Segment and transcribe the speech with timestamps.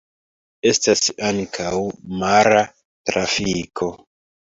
[0.69, 1.73] Estas ankaŭ
[2.21, 2.63] mara
[3.11, 3.91] trafiko.